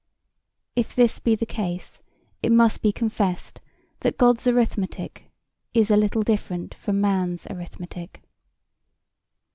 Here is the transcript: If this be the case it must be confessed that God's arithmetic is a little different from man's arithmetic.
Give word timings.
If 0.75 0.95
this 0.95 1.19
be 1.19 1.35
the 1.35 1.45
case 1.45 2.01
it 2.41 2.51
must 2.51 2.81
be 2.81 2.91
confessed 2.91 3.61
that 3.99 4.17
God's 4.17 4.47
arithmetic 4.47 5.29
is 5.75 5.91
a 5.91 5.95
little 5.95 6.23
different 6.23 6.73
from 6.73 6.99
man's 6.99 7.45
arithmetic. 7.51 8.23